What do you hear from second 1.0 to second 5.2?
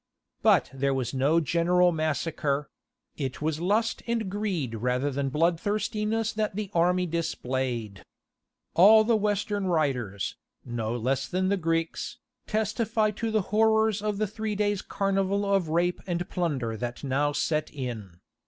no general massacre; it was lust and greed rather